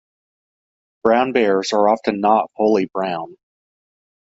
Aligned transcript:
Brown 1.03 1.31
bears 1.31 1.73
are 1.73 1.87
often 1.87 2.21
not 2.21 2.49
fully 2.57 2.89
brown. 2.91 3.37